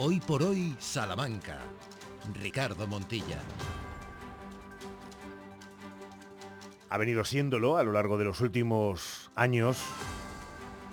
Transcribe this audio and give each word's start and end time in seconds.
Hoy 0.00 0.20
por 0.20 0.44
hoy, 0.44 0.76
Salamanca. 0.78 1.58
Ricardo 2.40 2.86
Montilla. 2.86 3.40
Ha 6.88 6.98
venido 6.98 7.24
siéndolo 7.24 7.76
a 7.76 7.82
lo 7.82 7.90
largo 7.90 8.16
de 8.16 8.24
los 8.24 8.40
últimos 8.40 9.32
años 9.34 9.84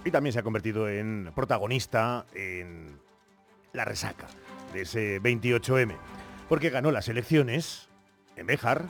y 0.04 0.10
también 0.10 0.34
se 0.34 0.40
ha 0.40 0.44
convertido 0.44 0.90
en 0.90 1.32
protagonista 1.36 2.26
en 2.34 3.00
la 3.74 3.86
resaca 3.86 4.26
de 4.74 4.82
ese 4.82 5.22
28M, 5.22 5.96
porque 6.50 6.72
ganó 6.72 6.90
las 6.90 7.08
elecciones 7.08 7.90
en 8.36 8.48
Béjar, 8.48 8.86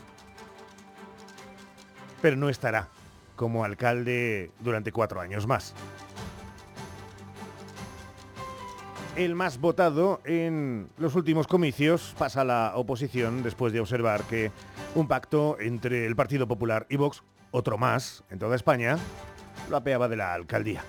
pero 2.22 2.38
no 2.38 2.48
estará 2.48 2.88
como 3.36 3.66
alcalde 3.66 4.50
durante 4.62 4.94
cuatro 4.94 5.20
años 5.20 5.46
más. 5.46 5.76
El 9.16 9.34
más 9.34 9.62
votado 9.62 10.20
en 10.26 10.90
los 10.98 11.16
últimos 11.16 11.48
comicios 11.48 12.14
pasa 12.20 12.42
a 12.42 12.44
la 12.44 12.74
oposición 12.76 13.44
después 13.44 13.72
de 13.72 13.80
observar 13.80 14.24
que 14.24 14.52
un 14.94 15.08
pacto 15.08 15.56
entre 15.62 16.06
el 16.06 16.18
Partido 16.18 16.50
Popular 16.50 16.86
y 16.90 16.98
Vox, 16.98 17.24
otro 17.52 17.78
más 17.78 18.26
en 18.30 18.40
toda 18.40 18.58
España, 18.58 18.98
lo 19.70 19.78
apeaba 19.78 20.10
de 20.10 20.18
la 20.18 20.34
alcaldía. 20.34 20.84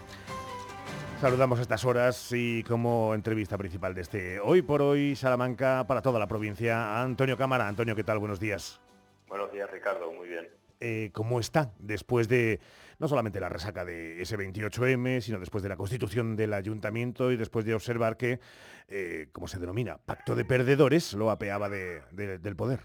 Saludamos 1.21 1.61
a 1.61 1.63
estas 1.63 1.85
horas 1.85 2.33
y 2.33 2.65
como 2.65 3.15
entrevista 3.15 3.57
principal 3.57 3.95
de 3.95 4.01
este 4.01 4.41
Hoy 4.41 4.61
por 4.61 4.83
Hoy 4.83 5.15
Salamanca 5.15 5.85
para 5.87 6.03
toda 6.03 6.19
la 6.19 6.27
provincia, 6.27 7.01
Antonio 7.01 7.37
Cámara. 7.37 7.69
Antonio, 7.69 7.95
¿qué 7.95 8.03
tal? 8.03 8.19
Buenos 8.19 8.41
días. 8.41 8.81
Buenos 9.29 9.53
días, 9.53 9.71
Ricardo. 9.71 10.13
Muy 10.13 10.27
bien. 10.27 10.49
Eh, 10.81 11.11
¿Cómo 11.13 11.39
está 11.39 11.71
después 11.79 12.27
de 12.27 12.59
no 12.99 13.09
solamente 13.09 13.41
la 13.41 13.49
resaca 13.49 13.85
de 13.85 14.21
ese 14.21 14.37
28M, 14.37 15.21
sino 15.21 15.39
después 15.39 15.63
de 15.63 15.69
la 15.69 15.77
constitución 15.77 16.37
del 16.37 16.53
ayuntamiento 16.55 17.31
y 17.33 17.37
después 17.37 17.65
de 17.65 17.75
observar 17.75 18.17
que, 18.17 18.41
eh, 18.89 19.29
como 19.33 19.49
se 19.49 19.59
denomina, 19.59 19.99
pacto 19.99 20.35
de 20.35 20.45
perdedores, 20.45 21.13
lo 21.15 21.31
apeaba 21.31 21.69
del 21.69 22.57
poder? 22.57 22.81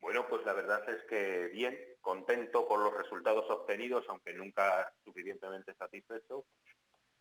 Bueno, 0.00 0.26
pues 0.28 0.44
la 0.44 0.52
verdad 0.52 0.88
es 0.88 1.02
que 1.08 1.48
bien, 1.48 1.76
contento 2.00 2.68
por 2.68 2.80
los 2.80 2.96
resultados 2.96 3.50
obtenidos, 3.50 4.04
aunque 4.08 4.32
nunca 4.34 4.92
suficientemente 5.04 5.74
satisfecho. 5.74 6.44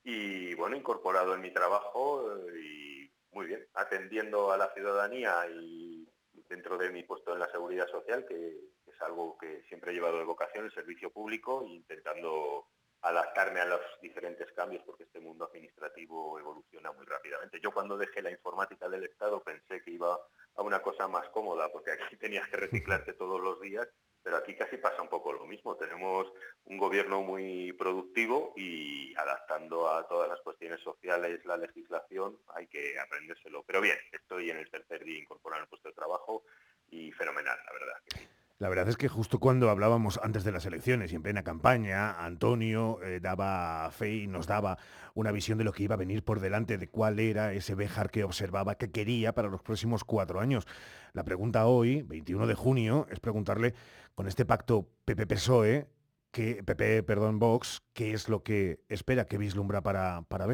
Y 0.03 0.53
bueno, 0.53 0.75
incorporado 0.75 1.33
en 1.33 1.42
mi 1.42 1.52
trabajo 1.52 2.31
eh, 2.36 2.59
y 2.61 3.11
muy 3.31 3.47
bien, 3.47 3.67
atendiendo 3.73 4.52
a 4.52 4.58
la 4.58 4.72
ciudadanía 4.73 5.47
y 5.49 6.08
dentro 6.47 6.77
de 6.77 6.92
mi 6.92 7.03
puesto 7.03 7.33
en 7.33 7.39
la 7.39 7.52
seguridad 7.52 7.88
social, 7.88 8.25
que 8.27 8.59
es 8.96 9.02
algo 9.02 9.38
que 9.38 9.64
siempre 9.68 9.92
he 9.92 9.94
llevado 9.96 10.18
de 10.18 10.24
vocación, 10.24 10.66
el 10.66 10.74
servicio 10.74 11.12
público, 11.12 11.64
intentando 11.68 12.68
adaptarme 13.02 13.60
a 13.60 13.66
los 13.66 13.82
diferentes 14.02 14.52
cambios 14.54 14.84
porque 14.84 15.04
este 15.04 15.20
mundo 15.20 15.46
administrativo 15.46 16.40
evoluciona 16.40 16.92
muy 16.92 17.06
rápidamente. 17.06 17.60
Yo 17.62 17.72
cuando 17.72 17.98
dejé 17.98 18.22
la 18.22 18.32
informática 18.32 18.90
del 18.90 19.04
Estado 19.04 19.44
pensé 19.44 19.84
que 19.84 19.92
iba 19.92 20.18
a 20.56 20.62
una 20.64 20.82
cosa 20.82 21.08
más 21.08 21.28
cómoda 21.30 21.72
porque 21.72 21.92
aquí 21.92 22.16
tenías 22.18 22.48
que 22.50 22.58
reciclarte 22.58 23.14
todos 23.14 23.40
los 23.40 23.62
días, 23.62 23.88
pero 24.23 24.38
aquí 24.38 24.56
casi 24.56 24.78
pasa 24.78 25.04
un 25.04 25.10
poco 25.10 25.34
lo 25.34 25.46
mismo. 25.46 25.76
Tenemos 25.76 26.32
un 26.64 26.78
gobierno 26.80 27.22
muy 27.22 27.73
productivo 27.73 28.54
y 28.56 29.14
adaptando 29.18 29.88
a 29.88 30.08
todas 30.08 30.28
las 30.28 30.42
cuestiones 30.42 30.82
sociales 30.82 31.46
la 31.46 31.58
legislación 31.58 32.40
hay 32.56 32.66
que 32.66 33.00
aprendérselo. 33.00 33.64
Pero 33.68 33.82
bien, 33.82 33.98
estoy 34.12 34.50
en 34.50 34.58
el 34.58 34.72
tercer 34.72 35.04
día 35.04 35.20
incorporado 35.20 35.62
el 35.62 35.70
puesto 35.70 35.90
de 35.90 35.96
trabajo 35.96 36.44
y 36.90 37.12
fenomenal, 37.12 37.60
la 37.66 37.73
verdad. 37.73 38.34
La 38.58 38.70
verdad 38.70 38.88
es 38.88 38.95
que 38.95 39.09
justo 39.09 39.38
cuando 39.38 39.70
hablábamos 39.70 40.17
antes 40.23 40.45
de 40.45 40.53
las 40.53 40.66
elecciones 40.66 41.11
y 41.11 41.16
en 41.16 41.23
plena 41.23 41.44
campaña, 41.44 42.23
Antonio 42.23 43.02
eh, 43.03 43.20
daba 43.20 43.92
fe 43.92 44.14
y 44.14 44.28
nos 44.28 44.48
daba 44.48 44.78
una 45.14 45.34
visión 45.34 45.58
de 45.58 45.66
lo 45.66 45.73
que 45.73 45.84
iba 45.84 45.95
a 45.95 45.98
venir 45.98 46.23
por 46.23 46.39
delante, 46.39 46.78
de 46.78 46.88
cuál 46.88 47.20
era 47.20 47.52
ese 47.52 47.76
Béjar 47.76 48.09
que 48.09 48.23
observaba, 48.23 48.76
que 48.76 48.92
quería 48.92 49.33
para 49.33 49.50
los 49.50 49.61
próximos 49.61 50.06
cuatro 50.06 50.39
años. 50.39 50.66
La 51.11 51.26
pregunta 51.26 51.66
hoy, 51.66 52.03
21 52.03 52.48
de 52.48 52.55
junio, 52.55 53.08
es 53.10 53.20
preguntarle 53.20 53.73
con 54.16 54.26
este 54.26 54.45
pacto 54.45 54.87
PP-PSOE, 55.04 55.89
que, 56.32 56.64
PP, 56.64 57.04
perdón, 57.04 57.39
Vox, 57.39 57.83
¿qué 57.92 58.14
es 58.14 58.30
lo 58.30 58.42
que 58.42 58.80
espera, 58.87 59.26
qué 59.26 59.37
vislumbra 59.37 59.82
para, 59.82 60.22
para? 60.30 60.48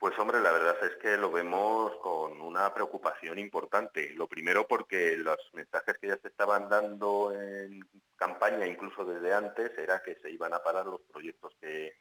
Pues 0.00 0.18
hombre, 0.18 0.40
la 0.40 0.50
verdad 0.50 0.59
es 0.90 0.96
que 0.96 1.16
lo 1.16 1.30
vemos 1.30 1.96
con 1.96 2.40
una 2.40 2.72
preocupación 2.74 3.38
importante. 3.38 4.12
Lo 4.14 4.26
primero 4.26 4.66
porque 4.66 5.16
los 5.16 5.38
mensajes 5.52 5.96
que 5.98 6.08
ya 6.08 6.16
se 6.18 6.28
estaban 6.28 6.68
dando 6.68 7.32
en 7.32 7.80
campaña, 8.16 8.66
incluso 8.66 9.04
desde 9.04 9.32
antes, 9.32 9.76
era 9.78 10.02
que 10.02 10.16
se 10.16 10.30
iban 10.30 10.52
a 10.52 10.62
parar 10.62 10.86
los 10.86 11.00
proyectos 11.02 11.54
que, 11.60 11.94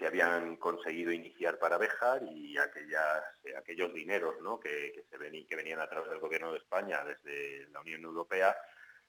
se 0.00 0.04
habían 0.04 0.56
conseguido 0.56 1.12
iniciar 1.12 1.60
para 1.60 1.78
Bejar 1.78 2.20
y 2.24 2.58
aquellos 2.58 3.94
dineros 3.94 4.34
que, 4.60 5.04
se 5.08 5.46
que 5.46 5.56
venían 5.56 5.78
a 5.78 5.88
través 5.88 6.10
del 6.10 6.18
Gobierno 6.18 6.50
de 6.50 6.58
España 6.58 7.04
desde 7.04 7.68
la 7.68 7.82
Unión 7.82 8.02
Europea 8.02 8.56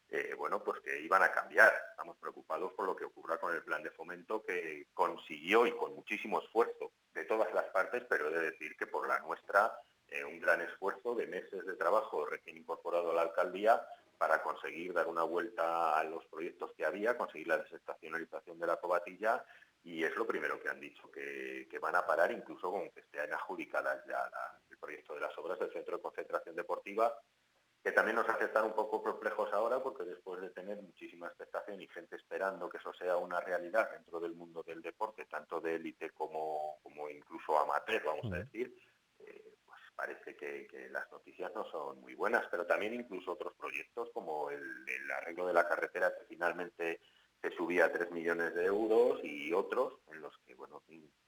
eh, 0.10 0.34
bueno, 0.38 0.64
pues 0.64 0.80
que 0.82 1.02
iban 1.02 1.22
a 1.24 1.32
cambiar. 1.32 1.74
Estamos 1.92 2.18
preocupados 2.18 2.72
por 2.74 2.86
lo 2.86 2.96
que 2.96 3.06
ocurra 3.06 3.38
con 3.40 3.54
el 3.54 3.64
plan 3.64 3.84
de 3.84 3.92
fomento 3.92 4.44
que 4.44 4.88
consiguió 4.94 5.68
y 5.68 5.72
con 5.74 5.96
muchísimo 5.96 6.42
esfuerzo 6.42 6.92
de 7.14 7.26
todas 7.26 7.54
las 7.54 7.66
partes, 7.66 8.04
pero 8.08 8.30
he 8.30 8.34
de 8.34 8.52
decir 8.52 8.76
que 8.78 8.88
por 8.88 9.08
la 9.08 9.20
nuestra, 9.20 9.74
eh, 10.08 10.24
un 10.24 10.40
gran 10.40 10.62
esfuerzo 10.62 11.16
de 11.16 11.28
meses 11.28 11.66
de 11.66 11.76
trabajo 11.76 12.26
recién 12.26 12.58
incorporado 12.58 13.12
a 13.12 13.16
la 13.16 13.22
alcaldía 13.24 13.86
para 14.18 14.42
conseguir 14.42 14.94
dar 14.94 15.08
una 15.08 15.24
vuelta 15.24 16.00
a 16.00 16.04
los 16.04 16.26
proyectos 16.26 16.72
que 16.76 16.86
había, 16.86 17.18
conseguir 17.18 17.48
la 17.48 17.58
desestacionalización 17.58 18.60
de 18.60 18.68
la 18.68 18.78
cobatilla 18.78 19.44
y 19.84 20.04
es 20.04 20.16
lo 20.16 20.26
primero 20.26 20.60
que 20.60 20.70
han 20.70 20.80
dicho, 20.80 21.10
que, 21.12 21.68
van 21.80 21.96
a 21.96 22.06
parar 22.06 22.32
incluso 22.32 22.72
con 22.72 22.90
que 22.90 23.02
estén 23.02 23.32
adjudicadas 23.32 24.04
ya 24.08 24.30
el 24.70 24.78
proyecto 24.78 25.14
de 25.14 25.22
las 25.22 25.38
obras 25.38 25.60
del 25.60 25.72
Centro 25.72 25.96
de 25.96 26.02
Concentración 26.02 26.56
Deportiva 26.56 27.14
que 27.88 27.94
también 27.94 28.18
nos 28.18 28.28
hace 28.28 28.44
estar 28.44 28.66
un 28.66 28.74
poco 28.74 29.02
perplejos 29.02 29.48
ahora 29.54 29.82
porque 29.82 30.04
después 30.04 30.42
de 30.42 30.50
tener 30.50 30.76
muchísima 30.82 31.28
expectación 31.28 31.82
y 31.82 31.88
gente 31.88 32.18
esperando 32.18 32.68
que 32.68 32.80
eso 32.80 32.92
sea 32.94 33.16
una 33.16 33.40
realidad 33.40 33.90
dentro 33.90 34.20
del 34.20 34.34
mundo 34.34 34.62
del 34.62 34.82
deporte, 34.82 35.24
tanto 35.24 35.62
de 35.62 35.76
élite 35.76 36.10
como, 36.10 36.80
como 36.84 37.10
incluso 37.10 37.58
amateur, 37.58 38.04
vamos 38.04 38.26
a 38.34 38.40
decir, 38.40 38.76
eh, 39.20 39.54
pues 39.66 39.80
parece 39.96 40.36
que, 40.36 40.90
las 40.92 41.10
noticias 41.14 41.50
no 41.56 41.64
son 41.72 42.02
muy 42.02 42.14
buenas, 42.14 42.46
pero 42.52 42.66
también 42.66 42.94
incluso 42.94 43.32
otros 43.32 43.54
proyectos 43.54 44.10
como 44.14 44.50
el, 44.50 44.60
el 44.60 45.12
arreglo 45.12 45.48
de 45.48 45.54
la 45.54 45.66
carretera 45.66 46.14
que 46.14 46.26
finalmente 46.26 47.00
se 47.42 47.52
subía 47.52 47.86
a 47.86 47.92
3 47.94 48.12
millones 48.12 48.54
de 48.54 48.66
euros 48.66 49.24
y 49.24 49.54
otros 49.54 49.94
en 50.12 50.20
los 50.20 50.38
que, 50.40 50.56
bueno, 50.56 50.84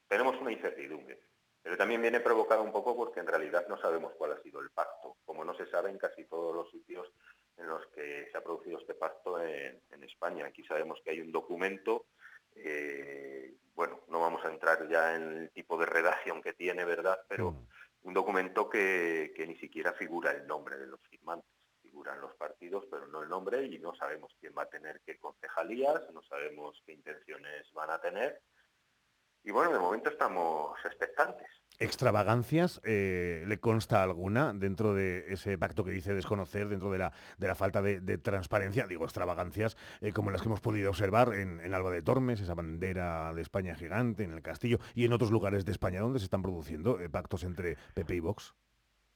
tenemos 0.09 0.35
una 0.41 0.51
incertidumbre. 0.51 1.21
Pero 1.69 1.77
también 1.77 2.01
viene 2.01 2.19
provocado 2.19 2.63
un 2.63 2.71
poco 2.71 2.95
porque 2.95 3.19
en 3.19 3.27
realidad 3.27 3.67
no 3.69 3.79
sabemos 3.79 4.13
cuál 4.17 4.31
ha 4.31 4.41
sido 4.41 4.59
el 4.59 4.71
pacto, 4.71 5.17
como 5.23 5.45
no 5.45 5.53
se 5.53 5.67
sabe 5.67 5.91
en 5.91 5.99
casi 5.99 6.25
todos 6.25 6.51
los 6.55 6.71
sitios 6.71 7.07
en 7.57 7.67
los 7.67 7.85
que 7.93 8.27
se 8.31 8.35
ha 8.35 8.41
producido 8.41 8.79
este 8.79 8.95
pacto 8.95 9.39
en, 9.39 9.79
España. 10.01 10.47
Aquí 10.47 10.63
sabemos 10.63 10.99
que 11.03 11.11
hay 11.11 11.21
un 11.21 11.31
documento, 11.31 12.07
eh, 12.55 13.53
bueno, 13.75 13.99
no 14.07 14.19
vamos 14.19 14.43
a 14.43 14.47
entrar 14.49 14.89
ya 14.89 15.15
en 15.15 15.21
el 15.21 15.51
tipo 15.51 15.77
de 15.77 15.85
redacción 15.85 16.41
que 16.41 16.53
tiene, 16.53 16.85
¿verdad? 16.85 17.19
Pero 17.27 17.51
mm. 17.51 17.67
un 18.01 18.13
documento 18.15 18.67
que, 18.67 19.31
que 19.35 19.45
ni 19.45 19.55
siquiera 19.57 19.93
figura 19.93 20.31
el 20.31 20.47
nombre 20.47 20.75
de 20.75 20.87
los 20.87 20.99
firmantes. 21.01 21.51
Figuran 21.83 22.19
los 22.19 22.33
partidos, 22.33 22.87
pero 22.89 23.05
no 23.05 23.21
el 23.21 23.29
nombre 23.29 23.63
y 23.63 23.77
no 23.77 23.93
sabemos 23.93 24.35
quién 24.39 24.55
va 24.57 24.63
a 24.63 24.69
tener 24.69 25.01
qué 25.05 25.19
concejalías, 25.19 26.01
no 26.15 26.23
sabemos 26.23 26.81
qué 26.83 26.93
intenciones 26.93 27.71
van 27.73 27.91
a 27.91 28.01
tener 28.01 28.41
y 29.43 29.51
bueno, 29.51 29.71
de 29.71 29.79
momento 29.79 30.09
estamos 30.09 30.77
expectantes. 30.85 31.47
¿Extravagancias 31.81 32.81
eh, 32.83 33.45
le 33.47 33.59
consta 33.61 34.03
alguna 34.03 34.51
dentro 34.53 34.93
de 34.93 35.31
ese 35.31 35.57
pacto 35.57 35.85
que 35.85 35.91
dice 35.91 36.13
desconocer, 36.13 36.67
dentro 36.67 36.91
de 36.91 36.97
la, 36.97 37.13
de 37.37 37.47
la 37.47 37.55
falta 37.55 37.81
de, 37.81 38.17
transparencia? 38.17 38.85
Digo, 38.85 39.05
extravagancias 39.05 39.77
eh, 40.01 40.11
como 40.11 40.29
las 40.29 40.41
que 40.41 40.49
hemos 40.49 40.59
podido 40.59 40.89
observar 40.89 41.33
en, 41.33 41.73
Alba 41.73 41.91
de 41.91 42.01
Tormes, 42.01 42.41
esa 42.41 42.53
bandera 42.53 43.33
de 43.33 43.41
España 43.41 43.75
gigante, 43.75 44.25
en 44.25 44.33
el 44.33 44.41
Castillo 44.41 44.79
y 44.93 45.05
en 45.05 45.13
otros 45.13 45.31
lugares 45.31 45.63
de 45.63 45.71
España 45.71 46.01
donde 46.01 46.19
se 46.19 46.25
están 46.25 46.41
produciendo 46.41 46.99
eh, 46.99 47.09
pactos 47.09 47.43
entre 47.45 47.77
PP 47.93 48.15
y 48.15 48.19
Vox. 48.19 48.53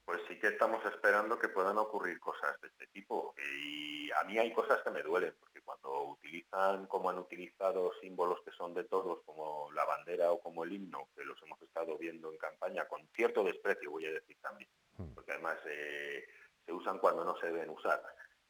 Pues 0.06 0.20
sí 0.26 0.38
que 0.38 0.48
estamos 0.48 0.82
esperando 0.86 1.38
que 1.38 1.48
puedan 1.48 1.76
ocurrir 1.76 2.18
cosas 2.18 2.58
de 2.62 2.68
este 2.68 2.86
tipo. 2.86 3.34
Y 3.36 4.10
a 4.12 4.24
mí 4.24 4.38
hay 4.38 4.54
cosas 4.54 4.80
que 4.82 4.90
me 4.90 5.02
duelen, 5.02 5.34
cuando 5.64 6.04
utilizan, 6.10 6.86
como 6.86 7.10
han 7.10 7.18
utilizado 7.18 7.92
símbolos 8.00 8.40
que 8.44 8.52
son 8.52 8.74
de 8.74 8.84
todos, 8.84 9.22
como 9.24 9.70
la 9.72 9.84
bandera 9.84 10.32
o 10.32 10.40
como 10.40 10.64
el 10.64 10.72
himno, 10.72 11.08
que 11.14 11.24
los 11.24 11.40
hemos 11.42 11.60
estado 11.62 11.96
viendo 11.98 12.30
en 12.30 12.38
campaña, 12.38 12.86
con 12.86 13.06
cierto 13.14 13.42
desprecio, 13.44 13.90
voy 13.90 14.06
a 14.06 14.12
decir 14.12 14.36
también, 14.40 14.68
hmm. 14.98 15.14
porque 15.14 15.32
además 15.32 15.58
eh, 15.66 16.24
se 16.64 16.72
usan 16.72 16.98
cuando 16.98 17.24
no 17.24 17.36
se 17.38 17.46
deben 17.46 17.70
usar, 17.70 18.02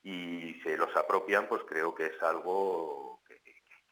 y 0.02 0.60
se 0.62 0.76
los 0.76 0.94
apropian, 0.96 1.48
pues 1.48 1.62
creo 1.64 1.94
que 1.94 2.06
es 2.06 2.22
algo 2.22 3.20
que, 3.26 3.34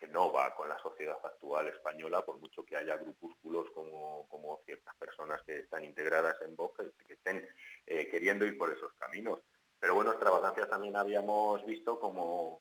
no 0.08 0.30
va 0.30 0.54
con 0.54 0.68
la 0.68 0.78
sociedad 0.80 1.16
actual 1.24 1.68
española, 1.68 2.22
por 2.22 2.38
mucho 2.38 2.64
que 2.64 2.76
haya 2.76 2.98
grupúsculos 2.98 3.70
como, 3.70 4.26
como 4.28 4.60
ciertas 4.66 4.94
personas 4.96 5.40
que 5.46 5.60
están 5.60 5.84
integradas 5.84 6.36
en 6.42 6.54
Vox, 6.54 6.84
que 7.06 7.14
estén 7.14 7.48
eh, 7.86 8.08
queriendo 8.10 8.44
ir 8.44 8.58
por 8.58 8.70
esos 8.70 8.92
caminos. 8.94 9.38
Pero 9.80 9.94
bueno, 9.94 10.10
extravagancias 10.10 10.68
también 10.68 10.96
habíamos 10.96 11.64
visto 11.64 11.98
como 11.98 12.60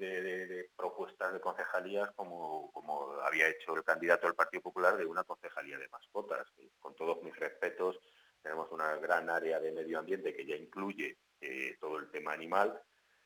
de, 0.00 0.70
propuestas 0.76 1.32
de 1.32 1.40
concejalías 1.40 2.10
como, 2.16 2.72
como 2.72 3.12
había 3.22 3.48
hecho 3.48 3.76
el 3.76 3.84
candidato 3.84 4.26
del 4.26 4.34
Partido 4.34 4.62
Popular 4.62 4.96
de 4.96 5.06
una 5.06 5.24
concejalía 5.24 5.78
de 5.78 5.88
mascotas, 5.88 6.46
con 6.80 6.94
todos 6.96 7.22
mis 7.22 7.36
respetos, 7.36 7.98
tenemos 8.42 8.70
una 8.72 8.96
gran 8.96 9.28
área 9.30 9.60
de 9.60 9.72
medio 9.72 9.98
ambiente 9.98 10.34
que 10.34 10.46
ya 10.46 10.56
incluye 10.56 11.18
eh, 11.40 11.76
todo 11.78 11.98
el 11.98 12.10
tema 12.10 12.32
animal 12.32 12.80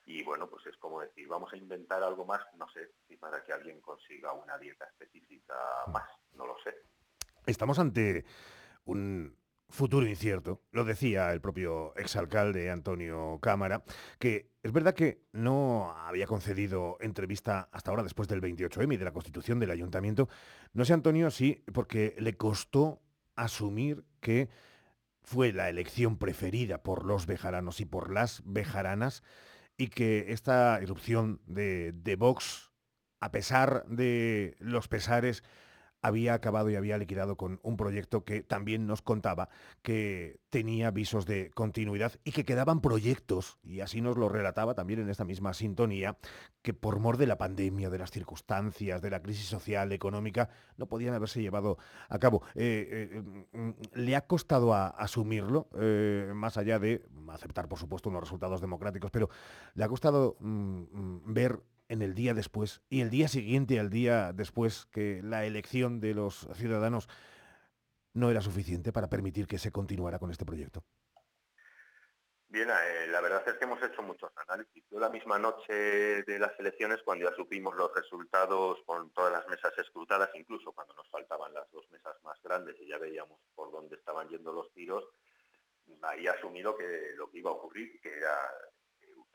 y 0.06 0.23
bueno, 0.23 0.50
pues 0.50 0.67
es 0.67 0.76
como 0.76 1.00
decir, 1.00 1.26
vamos 1.29 1.53
a 1.53 1.56
inventar 1.56 2.03
algo 2.03 2.26
más, 2.26 2.43
no 2.59 2.69
sé, 2.69 2.91
si 3.09 3.17
para 3.17 3.43
que 3.43 3.53
alguien 3.53 3.81
consiga 3.81 4.32
una 4.32 4.59
dieta 4.59 4.85
específica 4.85 5.55
más, 5.93 6.11
no 6.32 6.47
lo 6.47 6.56
sé. 6.59 6.75
Estamos 7.47 7.79
ante 7.79 8.25
un 8.85 9.37
futuro 9.75 10.06
incierto. 10.06 10.62
Lo 10.71 10.85
decía 10.85 11.32
el 11.32 11.41
propio 11.41 11.94
exalcalde 11.97 12.71
Antonio 12.71 13.38
Cámara, 13.43 13.82
que 14.19 14.53
es 14.62 14.73
verdad 14.73 14.94
que 14.94 15.21
no 15.32 15.93
había 15.97 16.26
concedido 16.26 16.97
entrevista 17.00 17.69
hasta 17.73 17.91
ahora 17.91 18.05
después 18.05 18.29
del 18.29 18.41
28M 18.41 18.94
y 18.94 18.97
de 18.97 19.05
la 19.05 19.12
constitución 19.12 19.59
del 19.59 19.73
ayuntamiento. 19.73 20.29
No 20.73 20.85
sé, 20.85 20.93
Antonio, 20.93 21.31
sí, 21.31 21.65
porque 21.73 22.15
le 22.19 22.37
costó 22.37 23.03
asumir 23.35 24.05
que 24.21 24.49
fue 25.25 25.53
la 25.53 25.69
elección 25.69 26.19
preferida 26.19 26.82
por 26.82 27.05
los 27.05 27.26
bejaranos 27.26 27.81
y 27.81 27.85
por 27.85 28.12
las 28.12 28.43
bejaranas 28.44 29.25
y 29.76 29.88
que 29.88 30.26
esta 30.29 30.79
irrupción 30.82 31.41
de, 31.47 31.93
de 31.93 32.15
Vox, 32.15 32.71
a 33.19 33.32
pesar 33.32 33.85
de 33.87 34.55
los 34.61 34.87
pesares, 34.87 35.43
había 36.05 36.35
acabado 36.35 36.69
y 36.69 36.77
había 36.77 36.99
liquidado 36.99 37.37
con 37.37 37.61
un 37.62 37.79
proyecto 37.79 38.25
que 38.25 38.43
también 38.43 38.87
nos 38.87 39.01
contaba 39.01 39.49
que 39.81 40.39
tenía 40.51 40.91
visos 40.91 41.25
de 41.25 41.51
continuidad 41.51 42.12
y 42.25 42.33
que 42.33 42.45
quedaban 42.45 42.83
proyectos, 42.83 43.59
y 43.62 43.81
así 43.81 44.03
nos 44.03 44.19
lo 44.19 44.29
relataba 44.29 44.75
también 44.75 45.01
en 45.01 45.09
esta 45.09 45.25
misma 45.25 45.55
sintonía, 45.55 46.19
que 46.61 46.75
por 46.75 47.01
mor 47.01 47.17
de 47.17 47.27
la 47.27 47.39
pandemia, 47.39 47.89
de 47.89 47.97
las 47.97 48.11
circunstancias, 48.11 49.01
de 49.01 49.09
la 49.09 49.23
crisis 49.23 49.47
social, 49.47 49.93
económica, 49.93 50.51
no 50.77 50.87
podían 50.87 51.15
haberse 51.15 51.41
llevado 51.41 51.79
a 52.11 52.19
cabo. 52.19 52.43
Eh, 52.55 53.11
eh, 53.11 53.59
mm, 53.59 53.71
le 53.95 54.15
ha 54.15 54.27
costado 54.27 54.75
asumirlo, 54.75 55.69
eh, 55.81 56.31
más 56.35 56.59
allá 56.59 56.79
de 56.79 57.03
aceptar, 57.29 57.67
por 57.67 57.79
supuesto, 57.79 58.11
unos 58.11 58.25
resultados 58.25 58.61
democráticos, 58.61 59.11
pero 59.11 59.31
le 59.73 59.85
ha 59.85 59.89
costado 59.89 60.37
mm, 60.39 60.83
mm, 60.93 61.33
ver 61.33 61.61
en 61.89 62.03
el 62.03 62.15
día 62.15 62.35
después 62.35 62.83
y 62.89 63.01
el 63.01 63.11
día 63.11 63.29
siguiente 63.29 63.79
al 63.79 63.91
día 63.91 64.33
después 64.33 64.87
que 64.87 65.21
la 65.23 65.45
elección 65.45 66.01
de 66.01 66.15
los 66.15 66.49
ciudadanos 66.55 67.09
no 68.13 68.31
era 68.31 68.41
suficiente 68.41 68.93
para 68.93 69.09
permitir 69.09 69.47
que 69.47 69.59
se 69.59 69.73
continuara 69.73 70.19
con 70.19 70.31
este 70.31 70.45
proyecto? 70.45 70.85
Bien, 72.49 72.71
eh, 72.71 73.09
la 73.09 73.21
verdad 73.21 73.43
es 73.49 73.55
que 73.55 73.65
hemos 73.65 73.83
hecho 73.83 74.01
muchos 74.01 74.31
análisis. 74.47 74.85
Yo 74.89 75.01
la 75.01 75.11
misma 75.11 75.41
noche 75.41 75.73
de 76.23 76.39
las 76.39 76.53
elecciones, 76.61 77.03
cuando 77.05 77.29
ya 77.29 77.35
supimos 77.35 77.75
los 77.75 77.93
resultados 77.93 78.79
con 78.87 79.11
todas 79.11 79.33
las 79.33 79.49
mesas 79.49 79.77
escrutadas, 79.77 80.31
incluso 80.35 80.71
cuando 80.71 80.95
nos 80.95 81.09
faltaban 81.11 81.53
las 81.53 81.69
dos 81.73 81.91
mesas 81.91 82.15
más 82.23 82.41
grandes 82.45 82.77
y 82.81 82.87
ya 82.87 82.99
veíamos 82.99 83.41
por 83.57 83.73
dónde 83.73 83.97
estaban 83.97 84.29
yendo 84.29 84.53
los 84.53 84.73
tiros, 84.73 85.05
ahí 86.03 86.29
asumido 86.29 86.77
que 86.77 87.13
lo 87.17 87.29
que 87.29 87.39
iba 87.39 87.51
a 87.51 87.55
ocurrir, 87.55 88.01
que 88.01 88.19
era 88.19 88.37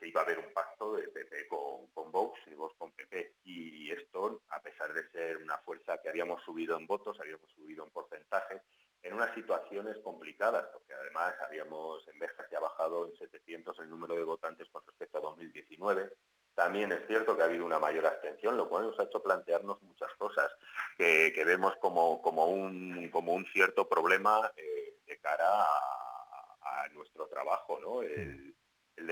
que 0.00 0.08
iba 0.08 0.22
a 0.22 0.24
haber 0.24 0.38
un 0.38 0.52
pacto 0.54 0.94
de 0.94 1.08
PP 1.08 1.46
con, 1.48 1.86
con 1.88 2.10
Vox 2.10 2.40
y 2.46 2.54
Vox 2.54 2.74
con 2.78 2.90
PP. 2.92 3.34
Y 3.44 3.90
esto, 3.90 4.42
a 4.48 4.62
pesar 4.62 4.92
de 4.94 5.08
ser 5.10 5.36
una 5.36 5.58
fuerza 5.58 5.98
que 5.98 6.08
habíamos 6.08 6.42
subido 6.42 6.76
en 6.78 6.86
votos, 6.86 7.20
habíamos 7.20 7.50
subido 7.50 7.84
en 7.84 7.90
porcentaje, 7.90 8.62
en 9.02 9.12
unas 9.12 9.34
situaciones 9.34 9.98
complicadas, 9.98 10.66
porque 10.72 10.94
además 10.94 11.34
habíamos, 11.46 12.06
en 12.08 12.18
Beja 12.18 12.46
se 12.48 12.56
ha 12.56 12.60
bajado 12.60 13.06
en 13.06 13.16
700 13.18 13.78
el 13.78 13.90
número 13.90 14.14
de 14.14 14.24
votantes 14.24 14.68
con 14.70 14.84
respecto 14.86 15.18
a 15.18 15.22
2019. 15.22 16.10
También 16.54 16.92
es 16.92 17.06
cierto 17.06 17.36
que 17.36 17.42
ha 17.42 17.46
habido 17.46 17.64
una 17.64 17.78
mayor 17.78 18.06
abstención, 18.06 18.56
lo 18.56 18.68
cual 18.68 18.84
nos 18.84 18.98
ha 18.98 19.04
hecho 19.04 19.22
plantearnos 19.22 19.80
muchas 19.82 20.12
cosas 20.14 20.50
que, 20.96 21.32
vemos 21.44 21.76
como, 21.76 22.20
como, 22.22 22.46
un, 22.46 23.08
como 23.10 23.34
un 23.34 23.46
cierto 23.46 23.88
problema 23.88 24.50
eh, 24.56 24.96
de 25.06 25.18
cara 25.18 25.46
a, 25.64 26.88
nuestro 26.92 27.26
trabajo, 27.28 27.78
¿no? 27.80 28.02
el 28.02 28.49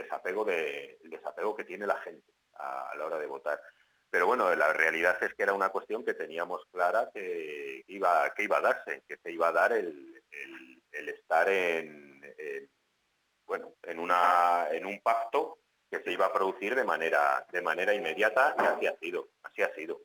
desapego, 0.02 0.44
de, 0.44 0.98
desapego 1.04 1.54
que 1.54 1.64
tiene 1.64 1.86
la 1.86 1.96
gente 2.00 2.32
a, 2.54 2.92
la 2.96 3.06
hora 3.06 3.18
de 3.18 3.26
votar. 3.26 3.60
Pero 4.10 4.26
bueno, 4.26 4.54
la 4.54 4.72
realidad 4.72 5.22
es 5.22 5.34
que 5.34 5.42
era 5.42 5.52
una 5.52 5.68
cuestión 5.68 6.04
que 6.04 6.14
teníamos 6.14 6.64
clara 6.72 7.10
que 7.12 7.84
iba, 7.88 8.32
que 8.34 8.44
iba 8.44 8.58
a 8.58 8.62
darse, 8.62 9.02
que 9.06 9.18
se 9.18 9.30
iba 9.32 9.48
a 9.48 9.52
dar 9.52 9.72
el, 9.72 10.22
estar 10.90 11.48
en, 11.48 12.20
bueno, 13.46 13.74
en, 13.82 13.98
una, 13.98 14.68
en 14.70 14.86
un 14.86 15.00
pacto 15.00 15.58
que 15.90 16.00
se 16.02 16.12
iba 16.12 16.26
a 16.26 16.32
producir 16.32 16.74
de 16.74 16.84
manera, 16.84 17.46
de 17.50 17.62
manera 17.62 17.94
inmediata 17.94 18.54
y 18.58 18.62
así 18.62 18.86
ha 18.86 18.98
sido, 18.98 19.28
así 19.42 19.62
ha 19.62 19.74
sido. 19.74 20.00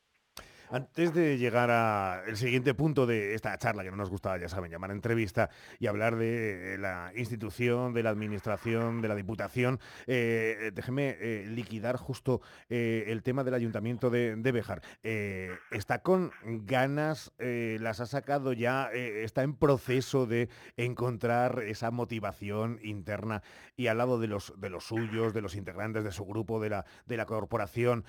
Antes 0.74 1.14
de 1.14 1.38
llegar 1.38 1.70
al 1.70 2.36
siguiente 2.36 2.74
punto 2.74 3.06
de 3.06 3.36
esta 3.36 3.56
charla, 3.60 3.84
que 3.84 3.92
no 3.92 3.96
nos 3.96 4.10
gusta, 4.10 4.36
ya 4.40 4.50
saben, 4.50 4.72
llamar 4.72 4.90
entrevista 4.90 5.52
y 5.78 5.86
hablar 5.86 6.16
de 6.16 6.78
la 6.80 7.12
institución, 7.16 7.94
de 7.94 8.02
la 8.02 8.10
administración, 8.10 9.00
de 9.00 9.08
la 9.08 9.14
diputación, 9.14 9.80
eh, 10.08 10.72
déjeme 10.74 11.16
eh, 11.20 11.46
liquidar 11.48 11.98
justo 11.98 12.42
eh, 12.70 13.04
el 13.10 13.22
tema 13.22 13.44
del 13.44 13.54
ayuntamiento 13.54 14.10
de, 14.10 14.36
de 14.36 14.52
Bejar. 14.52 14.82
¿Está 15.04 16.00
con 16.00 16.32
ganas, 16.44 17.32
las 17.38 18.00
ha 18.00 18.08
sacado 18.08 18.52
ya, 18.52 18.90
está 18.92 19.44
en 19.44 19.54
proceso 19.54 20.26
de 20.26 20.50
encontrar 20.76 21.62
esa 21.68 21.92
motivación 21.92 22.80
interna 22.82 23.44
y 23.76 23.88
al 23.88 24.00
lado 24.00 24.20
de 24.20 24.26
los, 24.26 24.60
de 24.60 24.72
los 24.72 24.86
suyos, 24.86 25.36
de 25.36 25.42
los 25.42 25.54
integrantes 25.54 26.04
de 26.04 26.12
su 26.12 26.26
grupo, 26.26 26.60
de 26.60 26.72
la, 26.72 26.86
de 27.06 27.18
la 27.18 27.28
corporación, 27.28 28.06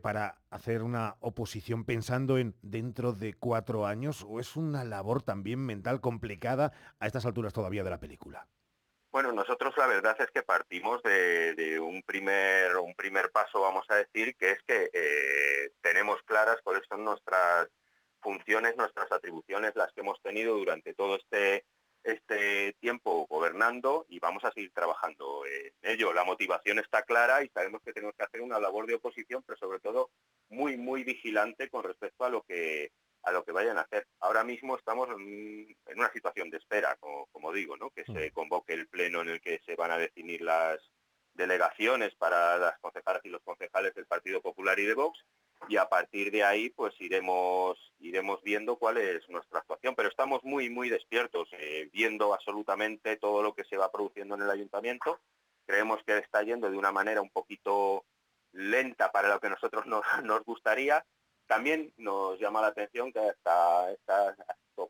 para 0.00 0.38
hacer 0.50 0.82
una 0.82 1.16
oposición 1.20 1.84
pensando 1.90 2.38
en 2.38 2.54
dentro 2.62 3.12
de 3.14 3.34
cuatro 3.34 3.84
años 3.84 4.24
o 4.28 4.38
es 4.38 4.54
una 4.54 4.84
labor 4.84 5.24
también 5.24 5.58
mental 5.58 6.00
complicada 6.00 6.72
a 7.00 7.08
estas 7.08 7.26
alturas 7.26 7.52
todavía 7.52 7.82
de 7.82 7.90
la 7.90 7.98
película? 7.98 8.46
Bueno, 9.10 9.32
nosotros 9.32 9.74
la 9.76 9.88
verdad 9.88 10.14
es 10.20 10.30
que 10.30 10.44
partimos 10.44 11.02
de, 11.02 11.80
un, 11.80 12.00
primer, 12.04 12.76
un 12.76 12.94
primer 12.94 13.32
paso, 13.32 13.60
vamos 13.60 13.86
a 13.88 13.96
decir, 13.96 14.36
que 14.36 14.52
es 14.52 14.62
que 14.68 14.88
eh, 14.92 15.72
tenemos 15.80 16.22
claras 16.22 16.58
cuáles 16.62 16.84
son 16.88 17.04
nuestras 17.04 17.66
funciones, 18.20 18.76
nuestras 18.76 19.10
atribuciones, 19.10 19.72
las 19.74 19.92
que 19.92 20.02
hemos 20.02 20.22
tenido 20.22 20.54
durante 20.54 20.94
todo 20.94 21.16
este, 21.16 21.64
este 22.02 22.72
tiempo 22.80 23.26
gobernando 23.28 24.06
y 24.08 24.18
vamos 24.18 24.44
a 24.44 24.52
seguir 24.52 24.72
trabajando 24.72 25.44
en 25.46 25.72
ello. 25.90 26.12
La 26.12 26.24
motivación 26.24 26.78
está 26.78 27.02
clara 27.02 27.42
y 27.42 27.48
sabemos 27.48 27.82
que 27.82 27.92
tenemos 27.92 28.14
que 28.16 28.24
hacer 28.24 28.40
una 28.40 28.58
labor 28.58 28.86
de 28.86 28.94
oposición, 28.94 29.42
pero 29.46 29.58
sobre 29.58 29.80
todo 29.80 30.10
muy, 30.48 30.76
muy 30.76 31.04
vigilante 31.04 31.68
con 31.68 31.84
respecto 31.84 32.24
a 32.24 32.30
lo 32.30 32.42
que 32.42 32.92
a 33.22 33.32
lo 33.32 33.44
que 33.44 33.52
vayan 33.52 33.76
a 33.76 33.82
hacer. 33.82 34.06
Ahora 34.20 34.44
mismo 34.44 34.76
estamos 34.76 35.08
en, 35.10 35.76
una 35.94 36.10
situación 36.10 36.48
de 36.48 36.56
espera, 36.56 36.96
como, 36.96 37.52
digo, 37.52 37.76
¿no? 37.76 37.90
que 37.90 38.04
se 38.04 38.30
mm. 38.30 38.32
convoque 38.32 38.72
el 38.72 38.88
pleno 38.88 39.20
en 39.20 39.28
el 39.28 39.40
que 39.42 39.60
se 39.66 39.76
van 39.76 39.90
a 39.90 39.98
definir 39.98 40.40
las 40.40 40.80
delegaciones 41.34 42.14
para 42.14 42.56
las 42.56 42.78
concejalas 42.80 43.22
y 43.24 43.28
los 43.28 43.42
concejales 43.42 43.94
del 43.94 44.06
Partido 44.06 44.40
Popular 44.40 44.78
y 44.78 44.84
de 44.84 44.94
Vox 44.94 45.18
y 45.68 45.76
a 45.76 45.88
partir 45.88 46.30
de 46.30 46.44
ahí 46.44 46.70
pues 46.70 46.94
iremos 47.00 47.78
iremos 48.00 48.42
viendo 48.42 48.76
cuál 48.76 48.96
es 48.96 49.28
nuestra 49.28 49.60
actuación 49.60 49.94
pero 49.94 50.08
estamos 50.08 50.42
muy 50.42 50.70
muy 50.70 50.88
despiertos 50.88 51.48
eh, 51.52 51.88
viendo 51.92 52.32
absolutamente 52.32 53.16
todo 53.16 53.42
lo 53.42 53.54
que 53.54 53.64
se 53.64 53.76
va 53.76 53.92
produciendo 53.92 54.34
en 54.34 54.42
el 54.42 54.50
ayuntamiento 54.50 55.20
creemos 55.70 56.02
que 56.04 56.18
está 56.18 56.42
yendo 56.42 56.70
de 56.70 56.76
una 56.76 56.90
manera 56.90 57.22
un 57.22 57.30
poquito 57.30 58.04
lenta 58.52 59.12
para 59.12 59.28
lo 59.28 59.40
que 59.40 59.50
nosotros 59.50 59.86
nos, 59.86 60.04
nos 60.24 60.44
gustaría. 60.44 61.04
También 61.46 61.92
nos 61.96 62.38
llama 62.38 62.60
la 62.60 62.68
atención 62.68 63.12
que 63.12 63.18
hasta, 63.18 63.96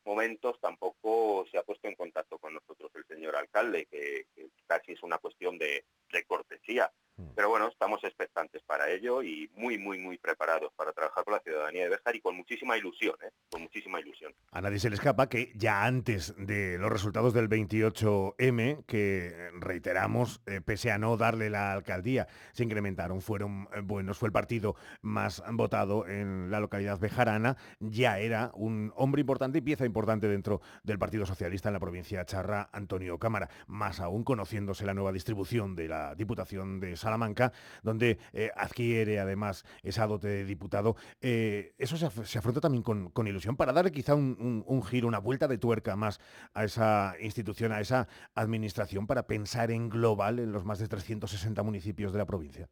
momentos 0.04 0.58
tampoco 0.60 1.46
se 1.50 1.58
ha 1.58 1.62
puesto 1.62 1.88
en 1.88 1.94
contacto 1.94 2.38
con 2.38 2.54
nosotros 2.54 2.90
el 2.94 3.04
señor 3.06 3.36
alcalde, 3.36 3.86
que, 3.86 4.26
casi 4.66 4.92
es 4.92 5.02
una 5.02 5.18
cuestión 5.18 5.58
de 5.58 5.84
cortesía. 6.26 6.90
Mm. 7.20 7.34
Pero 7.34 7.50
bueno, 7.50 7.68
estamos 7.68 8.02
expectantes 8.04 8.62
para 8.62 8.90
ello 8.90 9.22
y 9.22 9.50
muy, 9.54 9.78
muy, 9.78 9.98
muy 9.98 10.16
preparados 10.18 10.72
para 10.74 10.92
trabajar 10.92 11.24
con 11.24 11.34
la 11.34 11.40
ciudadanía 11.40 11.84
de 11.84 11.90
Béjar 11.90 12.16
y 12.16 12.20
con 12.20 12.36
muchísima 12.36 12.76
ilusión, 12.78 13.14
¿eh? 13.22 13.30
con 13.50 13.62
muchísima 13.62 14.00
ilusión. 14.00 14.34
A 14.52 14.60
nadie 14.60 14.69
se 14.80 14.88
le 14.88 14.96
escapa 14.96 15.28
que 15.28 15.52
ya 15.54 15.84
antes 15.84 16.34
de 16.38 16.78
los 16.78 16.90
resultados 16.90 17.34
del 17.34 17.48
28M, 17.48 18.84
que 18.86 19.49
reiteramos, 19.60 20.40
eh, 20.46 20.60
pese 20.60 20.90
a 20.90 20.98
no 20.98 21.16
darle 21.16 21.50
la 21.50 21.72
alcaldía, 21.72 22.26
se 22.52 22.64
incrementaron, 22.64 23.20
fueron 23.20 23.68
eh, 23.74 23.80
buenos, 23.80 24.18
fue 24.18 24.28
el 24.28 24.32
partido 24.32 24.76
más 25.02 25.42
votado 25.52 26.06
en 26.06 26.50
la 26.50 26.60
localidad 26.60 26.98
bejarana, 26.98 27.56
ya 27.78 28.18
era 28.18 28.50
un 28.54 28.92
hombre 28.96 29.20
importante 29.20 29.58
y 29.58 29.60
pieza 29.60 29.84
importante 29.84 30.28
dentro 30.28 30.60
del 30.82 30.98
Partido 30.98 31.26
Socialista 31.26 31.68
en 31.68 31.74
la 31.74 31.80
provincia 31.80 32.18
de 32.18 32.24
Charra, 32.24 32.68
Antonio 32.72 33.18
Cámara, 33.18 33.48
más 33.66 34.00
aún 34.00 34.24
conociéndose 34.24 34.84
la 34.84 34.94
nueva 34.94 35.12
distribución 35.12 35.74
de 35.74 35.88
la 35.88 36.14
Diputación 36.14 36.80
de 36.80 36.96
Salamanca, 36.96 37.52
donde 37.82 38.18
eh, 38.32 38.50
adquiere 38.56 39.20
además 39.20 39.64
esa 39.82 40.06
dote 40.06 40.28
de 40.28 40.44
diputado. 40.44 40.96
Eso 41.20 41.96
se, 41.96 42.38
afronta 42.38 42.60
también 42.60 42.82
con, 42.82 43.26
ilusión 43.26 43.56
para 43.56 43.72
darle 43.72 43.92
quizá 43.92 44.14
un, 44.14 44.82
giro, 44.84 45.08
una 45.08 45.18
vuelta 45.18 45.46
de 45.46 45.58
tuerca 45.58 45.96
más 45.96 46.20
a 46.54 46.64
esa 46.64 47.14
institución, 47.20 47.72
a 47.72 47.80
esa 47.80 48.08
administración, 48.34 49.06
para 49.06 49.26
pensar 49.26 49.49
en 49.54 49.88
global 49.88 50.38
en 50.38 50.52
los 50.52 50.64
más 50.64 50.78
de 50.78 50.88
360 50.88 51.62
municipios 51.62 52.12
de 52.12 52.18
la 52.18 52.26
provincia 52.26 52.68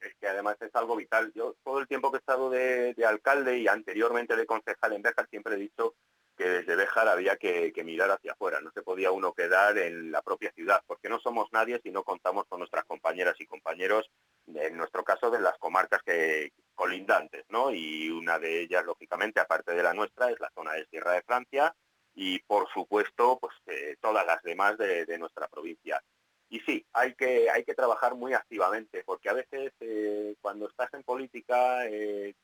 es 0.00 0.14
que 0.20 0.28
además 0.28 0.56
es 0.60 0.74
algo 0.74 0.96
vital. 0.96 1.32
Yo 1.34 1.56
todo 1.64 1.80
el 1.80 1.88
tiempo 1.88 2.10
que 2.10 2.18
he 2.18 2.20
estado 2.20 2.50
de, 2.50 2.94
alcalde 3.06 3.58
y 3.58 3.68
anteriormente 3.68 4.36
de 4.36 4.46
concejal 4.46 4.92
en 4.92 5.02
Beja 5.02 5.26
siempre 5.30 5.54
he 5.54 5.58
dicho 5.58 5.94
que 6.36 6.48
desde 6.48 6.74
Béjar 6.74 7.08
había 7.08 7.36
que, 7.36 7.72
mirar 7.84 8.10
hacia 8.10 8.32
afuera, 8.32 8.60
no 8.60 8.70
se 8.72 8.82
podía 8.82 9.12
uno 9.12 9.32
quedar 9.32 9.78
en 9.78 10.10
la 10.10 10.20
propia 10.20 10.50
ciudad, 10.52 10.82
porque 10.84 11.08
no 11.08 11.20
somos 11.20 11.46
nadie 11.52 11.80
si 11.80 11.92
no 11.92 12.02
contamos 12.02 12.44
con 12.48 12.58
nuestras 12.58 12.84
compañeras 12.84 13.36
y 13.38 13.46
compañeros, 13.46 14.10
en 14.52 14.76
nuestro 14.76 15.04
caso 15.04 15.30
de 15.30 15.40
las 15.40 15.56
comarcas 15.58 16.02
que 16.02 16.52
colindantes, 16.74 17.44
¿no? 17.50 17.72
Y 17.72 18.10
una 18.10 18.40
de 18.40 18.62
ellas, 18.62 18.84
lógicamente, 18.84 19.38
aparte 19.38 19.74
de 19.74 19.82
la 19.84 19.94
nuestra, 19.94 20.28
es 20.28 20.40
la 20.40 20.50
zona 20.56 20.72
de 20.72 20.86
Sierra 20.86 21.12
de 21.12 21.22
Francia 21.22 21.72
y, 22.14 22.38
por 22.40 22.68
supuesto, 22.72 23.38
pues 23.40 23.54
eh, 23.66 23.96
todas 24.00 24.26
las 24.26 24.42
demás 24.42 24.78
de, 24.78 25.18
nuestra 25.18 25.48
provincia. 25.48 26.02
Y 26.48 26.60
sí, 26.60 26.86
hay 26.92 27.14
que, 27.14 27.50
hay 27.50 27.64
que 27.64 27.74
trabajar 27.74 28.14
muy 28.14 28.34
activamente, 28.34 29.02
porque 29.04 29.28
a 29.28 29.32
veces 29.32 29.72
eh, 29.80 30.34
cuando 30.40 30.68
estás 30.68 30.92
en 30.94 31.02
política 31.02 31.86
eh, 31.86 32.34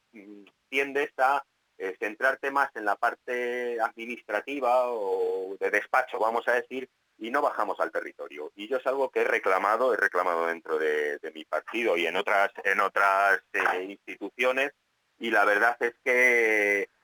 tiendes 0.68 1.10
a 1.18 1.44
eh, 1.82 1.96
centrarte 1.98 2.50
más 2.50 2.68
en 2.76 2.84
la 2.84 2.94
parte 2.96 3.80
administrativa 3.80 4.90
o 4.90 5.56
de 5.58 5.70
despacho, 5.70 6.18
vamos 6.18 6.46
a 6.46 6.52
decir, 6.52 6.90
y 7.16 7.30
no 7.30 7.40
bajamos 7.40 7.80
al 7.80 7.90
territorio. 7.90 8.52
Y 8.54 8.68
yo 8.68 8.76
es 8.76 8.86
algo 8.86 9.08
que 9.08 9.20
he 9.20 9.24
reclamado, 9.24 9.94
he 9.94 9.96
reclamado 9.96 10.46
dentro 10.46 10.78
de, 10.78 11.18
mi 11.34 11.46
partido 11.46 11.96
y 11.96 12.06
en 12.06 12.16
otras, 12.16 12.50
en 12.64 12.80
otras 12.80 13.40
instituciones, 13.88 14.72
y 15.18 15.30
la 15.30 15.46
verdad 15.46 15.78
es 15.80 15.94
que 16.04 16.90
mm, 16.90 17.00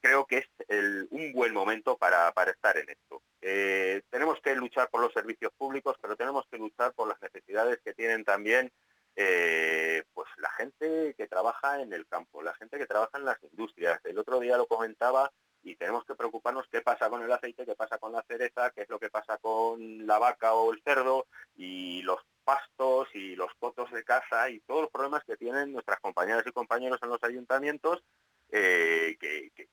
creo 0.00 0.26
que 0.26 0.38
es 0.38 1.08
un 1.10 1.32
buen 1.32 1.52
momento 1.52 1.96
para, 1.96 2.32
estar 2.50 2.76
en 2.76 2.88
esto. 2.90 3.22
Eh, 3.40 4.02
tenemos 4.10 4.40
que 4.40 4.54
luchar 4.54 4.90
por 4.90 5.00
los 5.00 5.12
servicios 5.12 5.52
públicos, 5.56 5.96
pero 6.00 6.16
tenemos 6.16 6.44
que 6.50 6.58
luchar 6.58 6.92
por 6.92 7.08
las 7.08 7.20
necesidades 7.22 7.78
que 7.84 7.94
tienen 7.94 8.24
también 8.24 8.70
eh, 9.16 10.04
pues 10.14 10.28
la 10.36 10.50
gente 10.52 11.14
que 11.16 11.26
trabaja 11.26 11.80
en 11.80 11.92
el 11.92 12.06
campo, 12.06 12.42
la 12.42 12.54
gente 12.54 12.78
que 12.78 12.86
trabaja 12.86 13.18
en 13.18 13.24
las 13.24 13.42
industrias. 13.42 14.00
El 14.04 14.18
otro 14.18 14.38
día 14.38 14.56
lo 14.56 14.66
comentaba 14.66 15.32
y 15.62 15.74
tenemos 15.76 16.04
que 16.04 16.14
preocuparnos 16.14 16.66
qué 16.70 16.82
pasa 16.82 17.10
con 17.10 17.22
el 17.22 17.32
aceite, 17.32 17.66
qué 17.66 17.74
pasa 17.74 17.98
con 17.98 18.12
la 18.12 18.22
cereza, 18.22 18.70
qué 18.70 18.82
es 18.82 18.88
lo 18.88 18.98
que 18.98 19.10
pasa 19.10 19.38
con 19.38 20.06
la 20.06 20.18
vaca 20.18 20.54
o 20.54 20.72
el 20.72 20.80
cerdo 20.82 21.26
y 21.56 22.02
los 22.02 22.20
pastos 22.44 23.08
y 23.12 23.34
los 23.34 23.52
cotos 23.58 23.90
de 23.90 24.04
casa 24.04 24.50
y 24.50 24.60
todos 24.60 24.82
los 24.82 24.90
problemas 24.90 25.24
que 25.24 25.36
tienen 25.36 25.72
nuestras 25.72 26.00
compañeras 26.00 26.44
y 26.46 26.52
compañeros 26.52 27.00
en 27.02 27.10
los 27.10 27.22
ayuntamientos 27.22 28.02
eh, 28.50 29.16
que, 29.20 29.68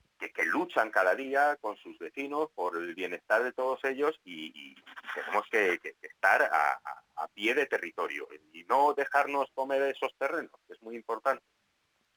luchan 0.45 0.89
cada 0.91 1.15
día 1.15 1.57
con 1.59 1.75
sus 1.77 1.97
vecinos 1.97 2.49
por 2.55 2.77
el 2.77 2.93
bienestar 2.93 3.43
de 3.43 3.51
todos 3.51 3.83
ellos 3.83 4.19
y, 4.23 4.75
tenemos 5.13 5.47
que, 5.49 5.79
estar 6.01 6.43
a, 6.43 6.79
a, 7.15 7.27
pie 7.29 7.53
de 7.53 7.65
territorio 7.65 8.27
y 8.53 8.63
no 8.63 8.93
dejarnos 8.93 9.49
comer 9.53 9.81
esos 9.83 10.15
terrenos, 10.17 10.51
que 10.67 10.73
es 10.73 10.81
muy 10.81 10.95
importante. 10.95 11.43